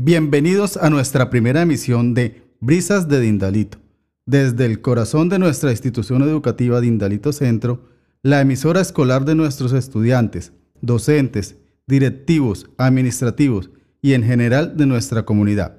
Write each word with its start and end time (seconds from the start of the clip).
Bienvenidos 0.00 0.76
a 0.76 0.90
nuestra 0.90 1.28
primera 1.28 1.62
emisión 1.62 2.14
de 2.14 2.44
Brisas 2.60 3.08
de 3.08 3.18
Dindalito. 3.18 3.78
Desde 4.26 4.64
el 4.64 4.80
corazón 4.80 5.28
de 5.28 5.40
nuestra 5.40 5.72
institución 5.72 6.22
educativa 6.22 6.80
Dindalito 6.80 7.32
Centro, 7.32 7.82
la 8.22 8.40
emisora 8.40 8.80
escolar 8.80 9.24
de 9.24 9.34
nuestros 9.34 9.72
estudiantes, 9.72 10.52
docentes, 10.82 11.56
directivos, 11.88 12.70
administrativos 12.78 13.70
y 14.00 14.12
en 14.12 14.22
general 14.22 14.76
de 14.76 14.86
nuestra 14.86 15.24
comunidad. 15.24 15.78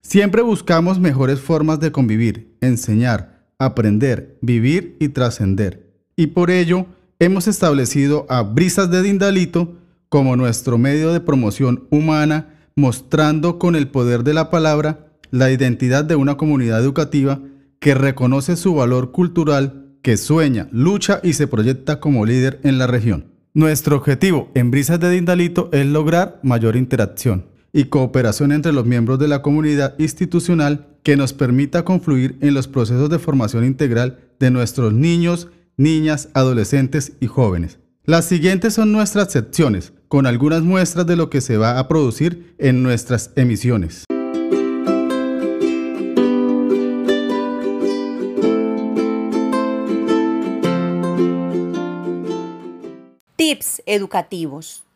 Siempre 0.00 0.40
buscamos 0.40 0.98
mejores 0.98 1.38
formas 1.38 1.78
de 1.78 1.92
convivir, 1.92 2.56
enseñar, 2.62 3.50
aprender, 3.58 4.38
vivir 4.40 4.96
y 4.98 5.10
trascender. 5.10 5.92
Y 6.16 6.28
por 6.28 6.50
ello 6.50 6.86
hemos 7.18 7.46
establecido 7.46 8.24
a 8.30 8.40
Brisas 8.40 8.90
de 8.90 9.02
Dindalito 9.02 9.76
como 10.08 10.36
nuestro 10.36 10.78
medio 10.78 11.12
de 11.12 11.20
promoción 11.20 11.86
humana, 11.90 12.54
mostrando 12.78 13.58
con 13.58 13.74
el 13.74 13.88
poder 13.88 14.22
de 14.22 14.32
la 14.34 14.50
palabra 14.50 15.08
la 15.32 15.50
identidad 15.50 16.04
de 16.04 16.14
una 16.14 16.36
comunidad 16.36 16.80
educativa 16.80 17.40
que 17.80 17.94
reconoce 17.94 18.56
su 18.56 18.72
valor 18.72 19.10
cultural, 19.10 19.96
que 20.00 20.16
sueña, 20.16 20.68
lucha 20.70 21.20
y 21.24 21.32
se 21.32 21.48
proyecta 21.48 21.98
como 21.98 22.24
líder 22.24 22.60
en 22.62 22.78
la 22.78 22.86
región. 22.86 23.32
Nuestro 23.52 23.96
objetivo 23.96 24.50
en 24.54 24.70
Brisas 24.70 25.00
de 25.00 25.10
Dindalito 25.10 25.68
es 25.72 25.86
lograr 25.86 26.38
mayor 26.44 26.76
interacción 26.76 27.46
y 27.72 27.86
cooperación 27.86 28.52
entre 28.52 28.72
los 28.72 28.86
miembros 28.86 29.18
de 29.18 29.26
la 29.26 29.42
comunidad 29.42 29.96
institucional 29.98 30.86
que 31.02 31.16
nos 31.16 31.32
permita 31.32 31.84
confluir 31.84 32.38
en 32.40 32.54
los 32.54 32.68
procesos 32.68 33.10
de 33.10 33.18
formación 33.18 33.64
integral 33.64 34.20
de 34.38 34.52
nuestros 34.52 34.92
niños, 34.92 35.48
niñas, 35.76 36.28
adolescentes 36.32 37.14
y 37.18 37.26
jóvenes. 37.26 37.80
Las 38.04 38.26
siguientes 38.26 38.74
son 38.74 38.92
nuestras 38.92 39.32
secciones, 39.32 39.92
con 40.08 40.26
algunas 40.26 40.62
muestras 40.62 41.06
de 41.06 41.16
lo 41.16 41.30
que 41.30 41.40
se 41.40 41.56
va 41.56 41.78
a 41.78 41.86
producir 41.86 42.54
en 42.58 42.82
nuestras 42.82 43.30
emisiones. 43.36 44.04
Tips 53.36 53.82
educativos. 53.86 54.87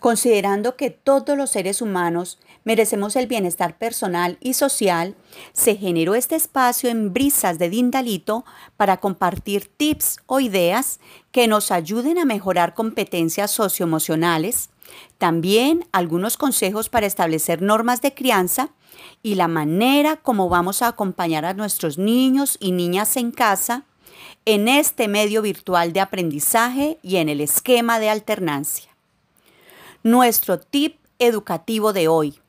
Considerando 0.00 0.76
que 0.76 0.90
todos 0.90 1.36
los 1.36 1.50
seres 1.50 1.82
humanos 1.82 2.38
merecemos 2.62 3.16
el 3.16 3.26
bienestar 3.26 3.78
personal 3.78 4.38
y 4.40 4.54
social, 4.54 5.16
se 5.52 5.74
generó 5.74 6.14
este 6.14 6.36
espacio 6.36 6.88
en 6.88 7.12
Brisas 7.12 7.58
de 7.58 7.68
Dindalito 7.68 8.44
para 8.76 8.98
compartir 8.98 9.68
tips 9.76 10.18
o 10.26 10.38
ideas 10.38 11.00
que 11.32 11.48
nos 11.48 11.72
ayuden 11.72 12.18
a 12.18 12.24
mejorar 12.24 12.74
competencias 12.74 13.50
socioemocionales, 13.50 14.70
también 15.18 15.86
algunos 15.90 16.36
consejos 16.36 16.88
para 16.88 17.06
establecer 17.06 17.60
normas 17.60 18.00
de 18.00 18.14
crianza 18.14 18.70
y 19.22 19.34
la 19.34 19.48
manera 19.48 20.16
como 20.16 20.48
vamos 20.48 20.80
a 20.82 20.88
acompañar 20.88 21.44
a 21.44 21.54
nuestros 21.54 21.98
niños 21.98 22.56
y 22.60 22.70
niñas 22.70 23.16
en 23.16 23.32
casa 23.32 23.84
en 24.44 24.68
este 24.68 25.08
medio 25.08 25.42
virtual 25.42 25.92
de 25.92 26.00
aprendizaje 26.00 26.98
y 27.02 27.16
en 27.16 27.28
el 27.28 27.40
esquema 27.40 27.98
de 27.98 28.10
alternancia. 28.10 28.97
Nuestro 30.08 30.58
tip 30.58 30.96
educativo 31.18 31.92
de 31.92 32.08
hoy. 32.08 32.40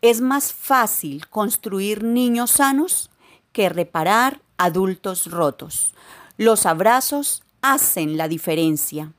Es 0.00 0.22
más 0.22 0.54
fácil 0.54 1.28
construir 1.28 2.02
niños 2.02 2.52
sanos 2.52 3.10
que 3.52 3.68
reparar 3.68 4.40
adultos 4.56 5.30
rotos. 5.30 5.92
Los 6.38 6.64
abrazos 6.64 7.42
hacen 7.60 8.16
la 8.16 8.28
diferencia. 8.28 9.12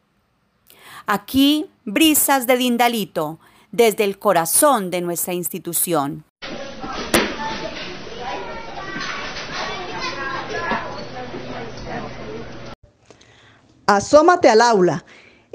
Aquí, 1.05 1.67
brisas 1.83 2.47
de 2.47 2.57
Dindalito, 2.57 3.37
desde 3.71 4.05
el 4.05 4.17
corazón 4.17 4.89
de 4.89 5.01
nuestra 5.01 5.35
institución. 5.35 6.25
Asómate 13.85 14.49
al 14.49 14.61
aula 14.61 15.05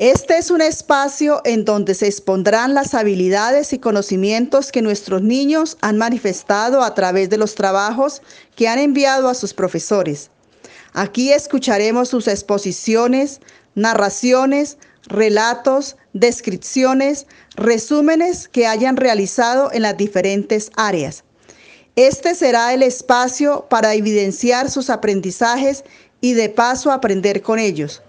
este 0.01 0.39
es 0.39 0.51
un 0.51 0.63
espacio 0.63 1.43
en 1.45 1.67
donde 1.67 1.95
se 1.95 2.07
expondrán 2.07 2.73
las 2.73 2.95
habilidades 2.95 3.75
y 3.75 3.79
conocimientos 3.79 4.73
que 4.73 4.81
nuestros 4.81 5.21
niños 5.21 5.77
han 5.83 5.99
manifestado 5.99 6.83
a 6.83 6.95
través 6.95 7.29
de 7.29 7.37
los 7.37 7.55
trabajos 7.55 8.23
que 8.57 8.67
han 8.67 8.79
enviado 8.79 9.29
a 9.29 9.35
sus 9.35 9.53
profesores. 9.53 10.31
Aquí 10.95 11.35
escucharemos 11.35 12.09
sus 12.09 12.29
exposiciones, 12.29 13.43
narraciones, 13.75 14.79
relatos, 15.03 15.99
descripciones, 16.15 17.27
resúmenes 17.55 18.49
que 18.49 18.67
hayan 18.67 18.97
realizado 18.97 19.71
en 19.71 19.83
las 19.83 19.99
diferentes 19.99 20.71
áreas. 20.77 21.25
Este 21.95 22.35
será 22.35 22.73
el 22.73 22.83
espacio 22.83 23.67
para 23.69 23.93
evidenciar 23.93 24.71
sus 24.71 24.89
aprendizajes 24.89 25.85
y 26.23 26.33
de 26.33 26.49
paso 26.49 26.91
aprender 26.91 27.43
con 27.43 27.59
ellos. 27.59 28.03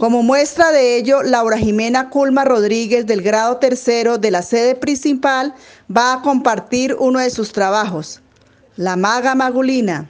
Como 0.00 0.22
muestra 0.22 0.72
de 0.72 0.96
ello, 0.96 1.22
Laura 1.22 1.58
Jimena 1.58 2.08
Culma 2.08 2.46
Rodríguez 2.46 3.04
del 3.04 3.20
grado 3.20 3.58
tercero 3.58 4.16
de 4.16 4.30
la 4.30 4.40
sede 4.40 4.74
principal 4.74 5.54
va 5.94 6.14
a 6.14 6.22
compartir 6.22 6.96
uno 6.98 7.18
de 7.18 7.28
sus 7.28 7.52
trabajos, 7.52 8.22
La 8.76 8.96
Maga 8.96 9.34
Magulina. 9.34 10.08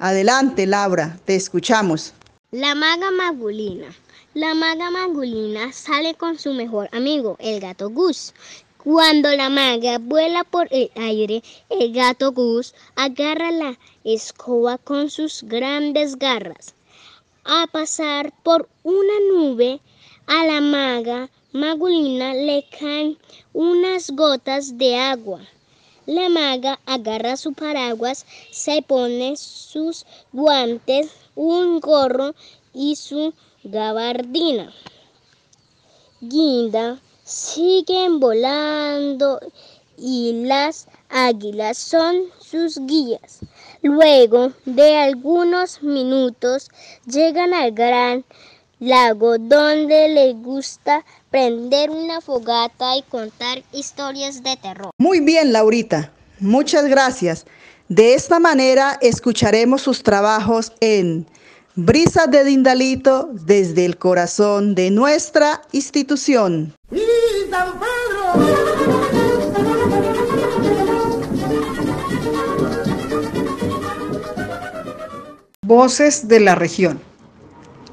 Adelante, 0.00 0.66
Laura, 0.66 1.20
te 1.24 1.36
escuchamos. 1.36 2.14
La 2.50 2.74
Maga 2.74 3.12
Magulina. 3.12 3.86
La 4.34 4.56
maga 4.56 4.90
Magulina 4.90 5.72
sale 5.72 6.14
con 6.14 6.36
su 6.36 6.52
mejor 6.52 6.88
amigo, 6.90 7.36
el 7.38 7.60
gato 7.60 7.90
Gus. 7.90 8.34
Cuando 8.82 9.30
la 9.36 9.50
maga 9.50 9.98
vuela 9.98 10.42
por 10.42 10.66
el 10.72 10.90
aire, 10.96 11.44
el 11.70 11.92
gato 11.92 12.32
Gus 12.32 12.74
agarra 12.96 13.52
la 13.52 13.78
escoba 14.02 14.78
con 14.78 15.10
sus 15.10 15.44
grandes 15.44 16.18
garras 16.18 16.74
a 17.50 17.66
pasar 17.66 18.30
por 18.42 18.68
una 18.82 19.14
nube, 19.32 19.80
a 20.26 20.44
la 20.44 20.60
maga 20.60 21.30
magulina 21.52 22.34
le 22.34 22.66
caen 22.78 23.16
unas 23.54 24.10
gotas 24.10 24.76
de 24.76 24.96
agua. 24.96 25.40
La 26.04 26.28
maga 26.28 26.78
agarra 26.84 27.38
su 27.38 27.54
paraguas, 27.54 28.26
se 28.50 28.82
pone 28.82 29.34
sus 29.38 30.04
guantes, 30.30 31.10
un 31.34 31.80
gorro 31.80 32.34
y 32.74 32.96
su 32.96 33.32
gabardina. 33.64 34.70
Guinda 36.20 37.00
siguen 37.24 38.20
volando 38.20 39.40
y 39.96 40.44
las 40.44 40.86
águilas 41.08 41.78
son 41.78 42.24
sus 42.40 42.78
guías. 42.86 43.40
Luego 43.82 44.52
de 44.64 44.96
algunos 44.96 45.82
minutos 45.82 46.70
llegan 47.06 47.54
al 47.54 47.72
gran 47.72 48.24
lago 48.80 49.38
donde 49.38 50.08
les 50.08 50.34
gusta 50.36 51.04
prender 51.30 51.90
una 51.90 52.20
fogata 52.20 52.96
y 52.96 53.02
contar 53.02 53.62
historias 53.72 54.42
de 54.42 54.56
terror. 54.56 54.90
Muy 54.98 55.20
bien, 55.20 55.52
Laurita. 55.52 56.12
Muchas 56.40 56.86
gracias. 56.86 57.46
De 57.88 58.14
esta 58.14 58.38
manera 58.38 58.98
escucharemos 59.00 59.82
sus 59.82 60.02
trabajos 60.02 60.72
en 60.80 61.26
Brisas 61.74 62.30
de 62.30 62.44
Dindalito 62.44 63.30
desde 63.32 63.84
el 63.84 63.98
corazón 63.98 64.74
de 64.74 64.90
nuestra 64.90 65.62
institución. 65.72 66.74
Voces 75.68 76.28
de 76.28 76.40
la 76.40 76.54
región. 76.54 76.98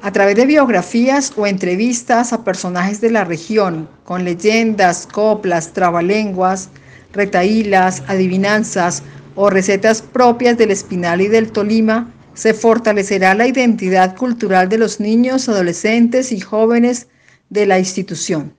A 0.00 0.10
través 0.10 0.34
de 0.36 0.46
biografías 0.46 1.30
o 1.36 1.46
entrevistas 1.46 2.32
a 2.32 2.42
personajes 2.42 3.02
de 3.02 3.10
la 3.10 3.24
región, 3.24 3.86
con 4.04 4.24
leyendas, 4.24 5.06
coplas, 5.06 5.74
trabalenguas, 5.74 6.70
retaílas, 7.12 8.02
adivinanzas 8.06 9.02
o 9.34 9.50
recetas 9.50 10.00
propias 10.00 10.56
del 10.56 10.70
Espinal 10.70 11.20
y 11.20 11.28
del 11.28 11.52
Tolima, 11.52 12.10
se 12.32 12.54
fortalecerá 12.54 13.34
la 13.34 13.46
identidad 13.46 14.16
cultural 14.16 14.70
de 14.70 14.78
los 14.78 14.98
niños, 14.98 15.46
adolescentes 15.46 16.32
y 16.32 16.40
jóvenes 16.40 17.08
de 17.50 17.66
la 17.66 17.78
institución. 17.78 18.54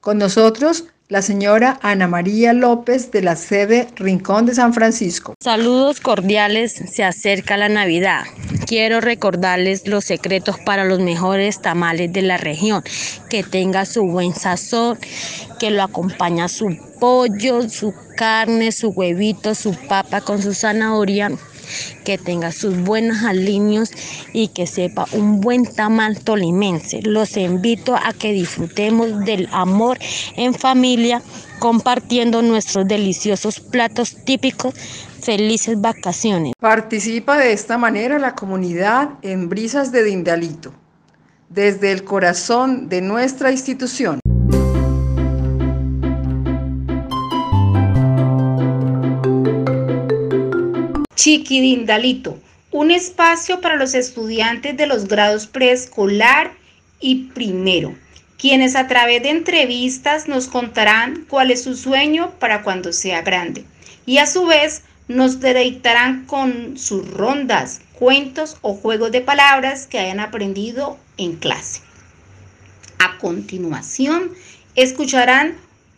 Con 0.00 0.18
nosotros 0.18 0.84
la 1.12 1.20
señora 1.20 1.78
Ana 1.82 2.08
María 2.08 2.54
López 2.54 3.10
de 3.10 3.20
la 3.20 3.36
sede 3.36 3.86
Rincón 3.96 4.46
de 4.46 4.54
San 4.54 4.72
Francisco. 4.72 5.34
Saludos 5.40 6.00
cordiales, 6.00 6.72
se 6.72 7.04
acerca 7.04 7.58
la 7.58 7.68
Navidad. 7.68 8.22
Quiero 8.66 9.02
recordarles 9.02 9.86
los 9.86 10.06
secretos 10.06 10.58
para 10.60 10.86
los 10.86 11.00
mejores 11.00 11.60
tamales 11.60 12.14
de 12.14 12.22
la 12.22 12.38
región, 12.38 12.82
que 13.28 13.42
tenga 13.42 13.84
su 13.84 14.04
buen 14.04 14.34
sazón, 14.34 14.98
que 15.60 15.70
lo 15.70 15.82
acompaña 15.82 16.48
su 16.48 16.78
pollo, 16.98 17.68
su 17.68 17.92
carne, 18.16 18.72
su 18.72 18.88
huevito, 18.88 19.54
su 19.54 19.74
papa 19.74 20.22
con 20.22 20.40
su 20.40 20.54
zanahoria 20.54 21.30
que 22.04 22.18
tenga 22.18 22.52
sus 22.52 22.76
buenos 22.78 23.22
alineos 23.22 23.90
y 24.32 24.48
que 24.48 24.66
sepa 24.66 25.06
un 25.12 25.40
buen 25.40 25.64
tamal 25.64 26.18
tolimense. 26.20 27.00
Los 27.02 27.36
invito 27.36 27.96
a 27.96 28.12
que 28.12 28.32
disfrutemos 28.32 29.20
del 29.24 29.48
amor 29.52 29.98
en 30.36 30.54
familia 30.54 31.22
compartiendo 31.58 32.42
nuestros 32.42 32.86
deliciosos 32.86 33.60
platos 33.60 34.16
típicos. 34.24 34.74
Felices 35.22 35.80
vacaciones. 35.80 36.52
Participa 36.58 37.38
de 37.38 37.52
esta 37.52 37.78
manera 37.78 38.18
la 38.18 38.34
comunidad 38.34 39.10
en 39.22 39.48
Brisas 39.48 39.92
de 39.92 40.02
Dindalito, 40.02 40.74
desde 41.48 41.92
el 41.92 42.02
corazón 42.02 42.88
de 42.88 43.02
nuestra 43.02 43.52
institución. 43.52 44.18
Chiquidindalito, 51.22 52.36
un 52.72 52.90
espacio 52.90 53.60
para 53.60 53.76
los 53.76 53.94
estudiantes 53.94 54.76
de 54.76 54.88
los 54.88 55.06
grados 55.06 55.46
preescolar 55.46 56.50
y 56.98 57.26
primero 57.26 57.94
quienes 58.38 58.74
a 58.74 58.88
través 58.88 59.22
de 59.22 59.30
entrevistas 59.30 60.26
nos 60.26 60.48
contarán 60.48 61.24
cuál 61.28 61.52
es 61.52 61.62
su 61.62 61.76
sueño 61.76 62.32
para 62.40 62.64
cuando 62.64 62.92
sea 62.92 63.22
grande 63.22 63.64
y 64.04 64.18
a 64.18 64.26
su 64.26 64.46
vez 64.46 64.82
nos 65.06 65.38
deleitarán 65.38 66.26
con 66.26 66.76
sus 66.76 67.08
rondas, 67.08 67.82
cuentos 67.92 68.56
o 68.60 68.74
juegos 68.74 69.12
de 69.12 69.20
palabras 69.20 69.86
que 69.86 70.00
hayan 70.00 70.18
aprendido 70.18 70.98
en 71.18 71.36
clase. 71.36 71.82
A 72.98 73.18
continuación, 73.18 74.32
escucharán 74.74 75.54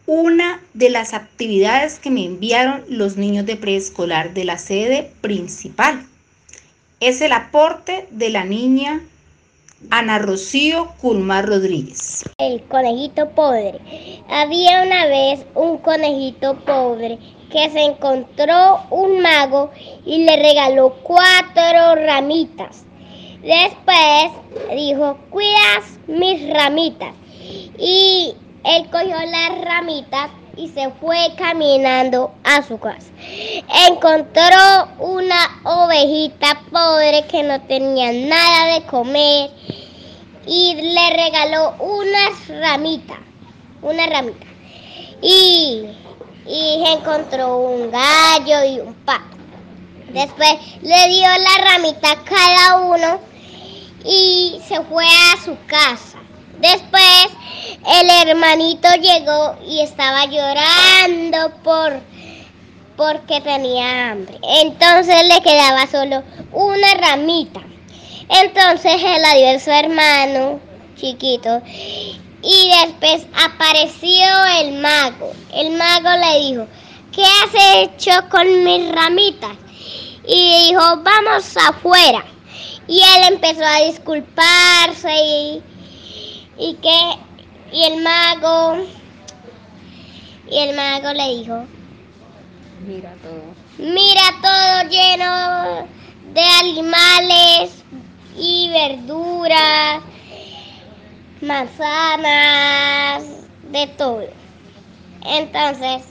una 0.06 0.60
de 0.74 0.90
las 0.90 1.14
actividades 1.14 1.98
que 1.98 2.10
me 2.10 2.24
enviaron 2.24 2.84
los 2.88 3.16
niños 3.16 3.46
de 3.46 3.56
preescolar 3.56 4.34
de 4.34 4.44
la 4.44 4.58
sede 4.58 5.10
principal. 5.20 6.04
Es 7.00 7.20
el 7.20 7.32
aporte 7.32 8.06
de 8.10 8.30
la 8.30 8.44
niña 8.44 9.02
Ana 9.90 10.18
Rocío 10.18 10.92
Culmar 11.00 11.46
Rodríguez. 11.46 12.24
El 12.38 12.62
conejito 12.64 13.30
pobre. 13.30 13.78
Había 14.28 14.82
una 14.82 15.06
vez 15.06 15.44
un 15.54 15.78
conejito 15.78 16.58
pobre 16.64 17.18
que 17.50 17.70
se 17.70 17.80
encontró 17.80 18.80
un 18.90 19.20
mago 19.20 19.70
y 20.04 20.24
le 20.24 20.36
regaló 20.36 20.94
cuatro 21.02 21.94
ramitas. 21.96 22.84
Después 23.42 24.32
dijo, 24.74 25.18
cuidas 25.30 25.98
mis 26.06 26.48
ramitas. 26.50 27.14
Y 27.78 28.34
él 28.64 28.88
cogió 28.90 29.16
las 29.26 29.61
ramitas 29.62 30.31
y 30.56 30.69
se 30.69 30.90
fue 31.00 31.34
caminando 31.37 32.32
a 32.44 32.62
su 32.62 32.78
casa. 32.78 33.08
Encontró 33.88 34.88
una 34.99 35.61
ovejita 35.64 36.62
pobre 36.70 37.26
que 37.26 37.43
no 37.43 37.61
tenía 37.62 38.12
nada 38.12 38.75
de 38.75 38.87
comer 38.87 39.50
y 40.46 40.75
le 40.75 41.11
regaló 41.11 41.75
unas 41.78 42.49
ramitas, 42.49 43.19
una 43.82 44.06
ramita. 44.06 44.46
Y, 45.20 45.87
y 46.46 46.84
encontró 46.87 47.56
un 47.58 47.90
gallo 47.90 48.64
y 48.64 48.81
un 48.81 48.94
pato. 48.94 49.37
Después 50.08 50.55
le 50.82 51.08
dio 51.08 51.26
la 51.26 51.72
ramita 51.72 52.12
a 52.12 52.25
cada 52.25 52.81
uno 52.81 53.20
y 54.05 54.60
se 54.67 54.81
fue 54.82 55.05
a 55.05 55.44
su 55.44 55.56
casa. 55.67 56.19
Después 56.60 57.26
el 57.86 58.28
hermanito 58.28 58.88
llegó 58.94 59.56
y 59.66 59.80
estaba 59.80 60.24
llorando 60.26 61.54
por 61.62 62.00
porque 62.96 63.40
tenía 63.40 64.10
hambre. 64.10 64.38
Entonces 64.62 65.28
le 65.28 65.42
quedaba 65.42 65.86
solo 65.86 66.22
una 66.52 66.94
ramita. 66.94 67.60
Entonces 68.28 69.02
él 69.02 69.22
la 69.22 69.34
dio 69.34 69.56
a 69.56 69.60
su 69.60 69.70
hermano 69.70 70.60
chiquito 70.96 71.60
y 72.42 72.70
después 72.82 73.26
apareció 73.34 74.26
el 74.60 74.74
mago. 74.74 75.32
El 75.52 75.72
mago 75.72 76.10
le 76.10 76.40
dijo, 76.40 76.66
¿qué 77.12 77.22
has 77.22 77.76
hecho 77.76 78.28
con 78.30 78.64
mis 78.64 78.92
ramitas? 78.92 79.56
Y 80.26 80.68
dijo, 80.68 80.80
vamos 81.02 81.56
afuera. 81.56 82.24
Y 82.86 83.00
él 83.00 83.32
empezó 83.32 83.64
a 83.64 83.86
disculparse 83.86 85.10
y, 85.24 85.62
y 86.58 86.74
que 86.74 86.98
y 87.72 87.84
el 87.84 88.02
mago 88.02 88.76
y 90.48 90.58
el 90.58 90.76
mago 90.76 91.12
le 91.12 91.36
dijo, 91.36 91.64
mira 92.86 93.14
todo. 93.22 93.64
Mira 93.78 94.22
todo 94.40 94.88
lleno 94.88 95.88
de 96.32 96.42
animales 96.42 97.82
y 98.36 98.70
verduras, 98.70 100.02
manzanas, 101.40 103.24
de 103.70 103.86
todo. 103.98 104.28
Entonces, 105.24 106.04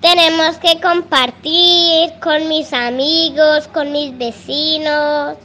tenemos 0.00 0.58
que 0.58 0.80
compartir 0.80 2.12
con 2.22 2.48
mis 2.48 2.72
amigos, 2.72 3.66
con 3.68 3.90
mis 3.90 4.16
vecinos. 4.16 5.36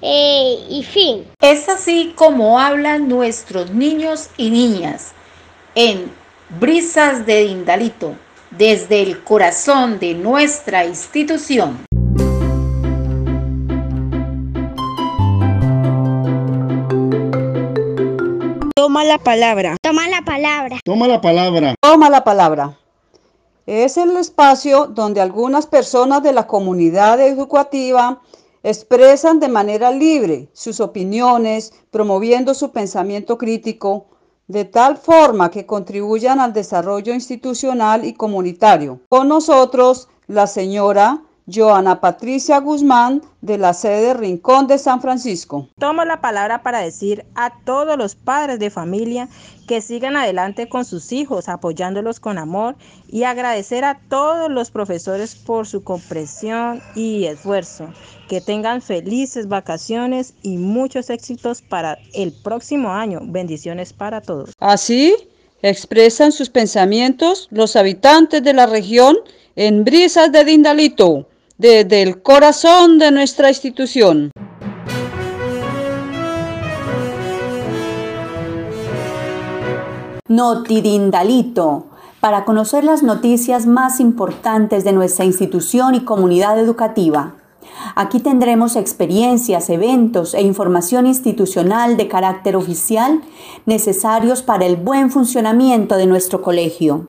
Eh, 0.00 0.64
y 0.70 0.84
fin. 0.84 1.26
Es 1.40 1.68
así 1.68 2.12
como 2.14 2.60
hablan 2.60 3.08
nuestros 3.08 3.70
niños 3.72 4.30
y 4.36 4.50
niñas 4.50 5.12
en 5.74 6.10
Brisas 6.60 7.26
de 7.26 7.44
Dindalito, 7.44 8.14
desde 8.52 9.02
el 9.02 9.24
corazón 9.24 9.98
de 9.98 10.14
nuestra 10.14 10.84
institución. 10.84 11.84
Toma 18.76 19.04
la 19.04 19.18
palabra. 19.18 19.76
Toma 19.82 20.08
la 20.08 20.22
palabra. 20.22 20.78
Toma 20.84 21.08
la 21.08 21.20
palabra. 21.20 21.74
Toma 21.80 22.08
la 22.08 22.22
palabra. 22.22 22.78
Es 23.66 23.96
el 23.98 24.16
espacio 24.16 24.86
donde 24.86 25.20
algunas 25.20 25.66
personas 25.66 26.22
de 26.22 26.32
la 26.32 26.46
comunidad 26.46 27.20
educativa 27.20 28.22
expresan 28.62 29.40
de 29.40 29.48
manera 29.48 29.90
libre 29.90 30.48
sus 30.52 30.80
opiniones, 30.80 31.72
promoviendo 31.90 32.54
su 32.54 32.72
pensamiento 32.72 33.38
crítico, 33.38 34.06
de 34.46 34.64
tal 34.64 34.96
forma 34.96 35.50
que 35.50 35.66
contribuyan 35.66 36.40
al 36.40 36.52
desarrollo 36.52 37.12
institucional 37.12 38.04
y 38.04 38.14
comunitario. 38.14 39.00
Con 39.08 39.28
nosotros, 39.28 40.08
la 40.26 40.46
señora 40.46 41.22
Joana 41.50 42.00
Patricia 42.00 42.58
Guzmán 42.58 43.22
de 43.40 43.56
la 43.56 43.72
sede 43.72 44.12
Rincón 44.12 44.66
de 44.66 44.76
San 44.76 45.00
Francisco. 45.00 45.66
Tomo 45.78 46.04
la 46.04 46.20
palabra 46.20 46.62
para 46.62 46.80
decir 46.80 47.24
a 47.34 47.50
todos 47.64 47.96
los 47.96 48.14
padres 48.14 48.58
de 48.58 48.68
familia 48.68 49.28
que 49.66 49.80
sigan 49.80 50.16
adelante 50.16 50.68
con 50.68 50.84
sus 50.84 51.10
hijos, 51.10 51.48
apoyándolos 51.48 52.20
con 52.20 52.36
amor 52.36 52.76
y 53.08 53.22
agradecer 53.22 53.84
a 53.84 53.98
todos 54.10 54.50
los 54.50 54.70
profesores 54.70 55.34
por 55.34 55.66
su 55.66 55.82
comprensión 55.82 56.82
y 56.94 57.24
esfuerzo. 57.24 57.88
Que 58.28 58.42
tengan 58.42 58.82
felices 58.82 59.48
vacaciones 59.48 60.34
y 60.42 60.58
muchos 60.58 61.08
éxitos 61.08 61.62
para 61.62 61.98
el 62.12 62.32
próximo 62.32 62.90
año. 62.90 63.20
Bendiciones 63.22 63.94
para 63.94 64.20
todos. 64.20 64.52
Así 64.58 65.14
expresan 65.62 66.30
sus 66.30 66.50
pensamientos 66.50 67.48
los 67.50 67.74
habitantes 67.74 68.42
de 68.42 68.52
la 68.52 68.66
región 68.66 69.16
en 69.56 69.84
Brisas 69.84 70.30
de 70.30 70.44
Dindalito 70.44 71.26
desde 71.58 72.02
el 72.02 72.22
corazón 72.22 72.98
de 72.98 73.10
nuestra 73.10 73.48
institución. 73.48 74.30
Notidindalito, 80.28 81.86
para 82.20 82.44
conocer 82.44 82.84
las 82.84 83.02
noticias 83.02 83.66
más 83.66 83.98
importantes 83.98 84.84
de 84.84 84.92
nuestra 84.92 85.24
institución 85.24 85.96
y 85.96 86.04
comunidad 86.04 86.60
educativa. 86.60 87.34
Aquí 87.96 88.20
tendremos 88.20 88.76
experiencias, 88.76 89.68
eventos 89.68 90.34
e 90.34 90.42
información 90.42 91.06
institucional 91.06 91.96
de 91.96 92.06
carácter 92.06 92.54
oficial 92.54 93.22
necesarios 93.66 94.42
para 94.42 94.66
el 94.66 94.76
buen 94.76 95.10
funcionamiento 95.10 95.96
de 95.96 96.06
nuestro 96.06 96.40
colegio. 96.40 97.06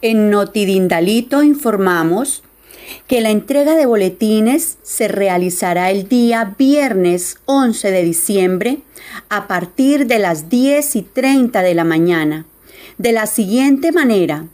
En 0.00 0.30
Notidindalito 0.30 1.42
informamos 1.42 2.44
que 3.08 3.20
la 3.20 3.30
entrega 3.30 3.74
de 3.74 3.84
boletines 3.84 4.78
se 4.82 5.08
realizará 5.08 5.90
el 5.90 6.08
día 6.08 6.54
viernes 6.56 7.38
11 7.46 7.90
de 7.90 8.02
diciembre 8.04 8.78
a 9.28 9.48
partir 9.48 10.06
de 10.06 10.20
las 10.20 10.48
10 10.48 10.94
y 10.96 11.02
30 11.02 11.62
de 11.62 11.74
la 11.74 11.82
mañana. 11.82 12.46
De 12.96 13.10
la 13.10 13.26
siguiente 13.26 13.90
manera, 13.90 14.46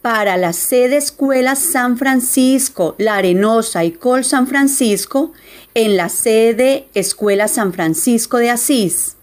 para 0.00 0.36
la 0.36 0.52
sede 0.52 0.96
Escuela 0.96 1.56
San 1.56 1.98
Francisco, 1.98 2.94
La 2.98 3.16
Arenosa 3.16 3.84
y 3.84 3.90
Col 3.90 4.24
San 4.24 4.46
Francisco, 4.46 5.32
en 5.74 5.96
la 5.96 6.08
sede 6.08 6.86
Escuela 6.94 7.48
San 7.48 7.72
Francisco 7.72 8.38
de 8.38 8.50
Asís 8.50 9.16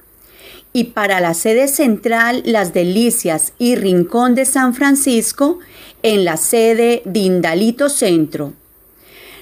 y 0.80 0.86
para 0.86 1.20
la 1.20 1.34
sede 1.34 1.68
central 1.68 2.42
Las 2.46 2.74
Delicias 2.74 3.52
y 3.60 3.76
Rincón 3.76 4.34
de 4.34 4.46
San 4.46 4.74
Francisco 4.74 5.60
en 6.04 6.24
la 6.24 6.38
sede 6.38 7.02
de 7.04 7.20
Indalito 7.20 7.90
Centro. 7.90 8.54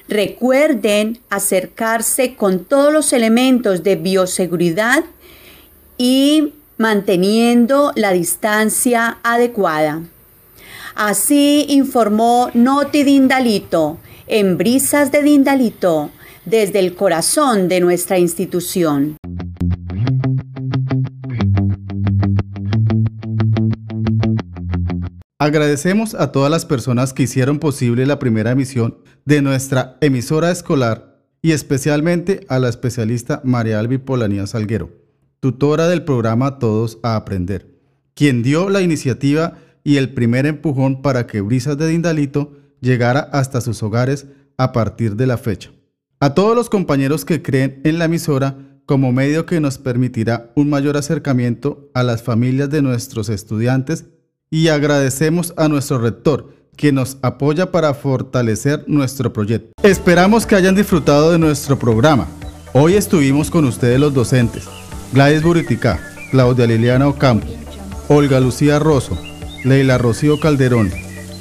Recuerden 0.08 1.20
acercarse 1.30 2.34
con 2.34 2.66
todos 2.66 2.92
los 2.92 3.14
elementos 3.14 3.84
de 3.84 3.98
bioseguridad 3.98 5.04
y 6.00 6.54
manteniendo 6.78 7.92
la 7.96 8.14
distancia 8.14 9.20
adecuada. 9.22 10.02
Así 10.96 11.68
informó 11.70 12.50
Noti 12.56 13.04
Dindalito 13.04 14.00
en 14.26 14.58
Brisas 14.58 15.12
de 15.12 15.22
Dindalito 15.22 16.10
desde 16.46 16.80
el 16.80 16.96
corazón 16.96 17.68
de 17.68 17.80
nuestra 17.80 18.18
institución. 18.18 19.18
Agradecemos 25.48 26.14
a 26.14 26.34
todas 26.34 26.52
las 26.52 26.66
personas 26.66 27.14
que 27.14 27.24
hicieron 27.24 27.60
posible 27.60 28.06
la 28.06 28.20
primera 28.20 28.52
emisión 28.52 28.98
de 29.24 29.42
nuestra 29.42 29.98
emisora 30.02 30.52
escolar 30.52 31.22
y 31.42 31.54
especialmente 31.54 32.46
a 32.50 32.60
la 32.60 32.68
especialista 32.68 33.40
María 33.46 33.80
Albi 33.80 33.98
Polanía 33.98 34.46
Salguero, 34.46 34.92
tutora 35.40 35.88
del 35.88 36.04
programa 36.04 36.60
Todos 36.60 37.00
a 37.02 37.16
Aprender, 37.16 37.80
quien 38.14 38.44
dio 38.44 38.70
la 38.70 38.82
iniciativa 38.82 39.58
y 39.86 39.96
el 39.96 40.14
primer 40.14 40.46
empujón 40.48 41.02
para 41.02 41.28
que 41.28 41.40
Brisas 41.40 41.78
de 41.78 41.88
Dindalito 41.88 42.52
llegara 42.82 43.22
hasta 43.22 43.62
sus 43.62 43.82
hogares 43.84 44.28
a 44.58 44.74
partir 44.74 45.16
de 45.16 45.28
la 45.28 45.38
fecha. 45.38 45.72
A 46.20 46.34
todos 46.34 46.58
los 46.58 46.70
compañeros 46.70 47.24
que 47.24 47.42
creen 47.42 47.80
en 47.86 48.00
la 48.00 48.06
emisora 48.06 48.58
como 48.86 49.14
medio 49.14 49.46
que 49.46 49.62
nos 49.62 49.78
permitirá 49.78 50.52
un 50.58 50.70
mayor 50.70 50.98
acercamiento 50.98 51.90
a 51.94 52.04
las 52.04 52.22
familias 52.22 52.70
de 52.70 52.82
nuestros 52.82 53.30
estudiantes 53.30 54.08
y 54.50 54.70
agradecemos 54.70 55.54
a 55.58 55.68
nuestro 55.68 56.00
rector, 56.00 56.54
que 56.76 56.92
nos 56.92 57.18
apoya 57.22 57.72
para 57.72 57.94
fortalecer 57.94 58.84
nuestro 58.88 59.34
proyecto. 59.34 59.72
Esperamos 59.84 60.46
que 60.46 60.56
hayan 60.56 60.76
disfrutado 60.76 61.32
de 61.32 61.40
nuestro 61.40 61.78
programa. 61.80 62.28
Hoy 62.74 62.94
estuvimos 62.94 63.50
con 63.50 63.66
ustedes 63.66 64.00
los 64.00 64.14
docentes, 64.14 64.66
Gladys 65.12 65.42
Buritica, 65.42 66.00
Claudia 66.32 66.68
Liliana 66.68 67.08
Ocampo, 67.08 67.48
Olga 68.08 68.40
Lucía 68.40 68.78
Rosso, 68.78 69.18
Leila 69.64 69.98
Rocío 69.98 70.40
Calderón, 70.40 70.92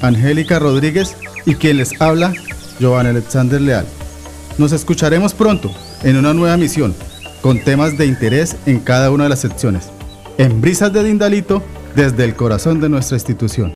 Angélica 0.00 0.58
Rodríguez 0.58 1.16
y 1.44 1.54
quien 1.54 1.76
les 1.76 2.00
habla, 2.00 2.32
Giovanni 2.80 3.10
Alexander 3.10 3.60
Leal. 3.60 3.86
Nos 4.58 4.72
escucharemos 4.72 5.34
pronto 5.34 5.70
en 6.02 6.16
una 6.16 6.32
nueva 6.32 6.56
misión 6.56 6.94
con 7.42 7.62
temas 7.62 7.98
de 7.98 8.06
interés 8.06 8.56
en 8.66 8.80
cada 8.80 9.10
una 9.10 9.24
de 9.24 9.30
las 9.30 9.40
secciones. 9.40 9.90
En 10.38 10.60
Brisas 10.60 10.92
de 10.92 11.04
Dindalito, 11.04 11.62
desde 11.96 12.24
el 12.24 12.34
corazón 12.34 12.78
de 12.78 12.90
nuestra 12.90 13.16
institución. 13.16 13.75